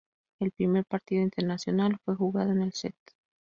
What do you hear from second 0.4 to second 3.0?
primer partido internacional fue jugado en el St.